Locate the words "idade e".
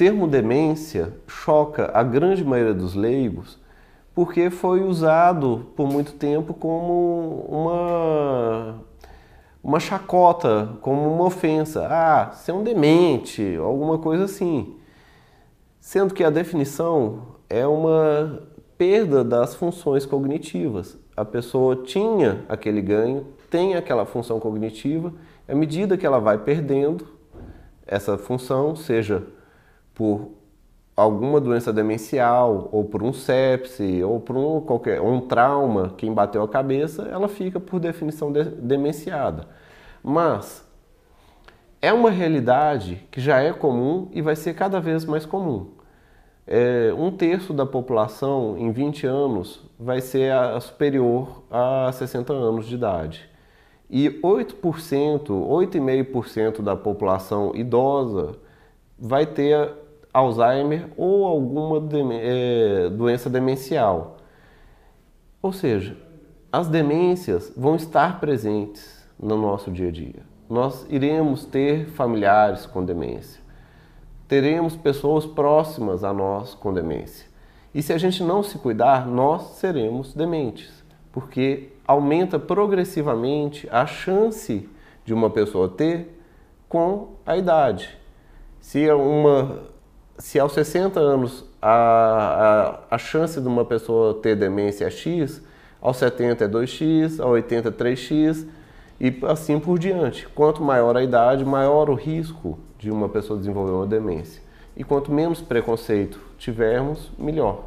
52.74-54.08